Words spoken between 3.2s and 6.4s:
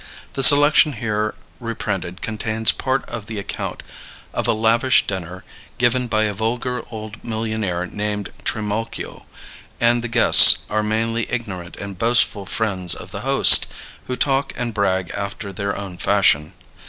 the account of a lavish dinner given by a